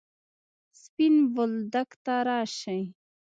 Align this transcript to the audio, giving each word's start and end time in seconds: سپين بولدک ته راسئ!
سپين 0.81 1.15
بولدک 1.33 1.89
ته 2.03 2.13
راسئ! 2.27 2.81